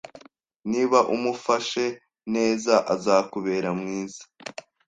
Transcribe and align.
Niba 0.71 0.99
umufashe 1.15 1.85
neza, 2.33 2.73
azakubera 2.93 3.69
mwiza 3.79 4.23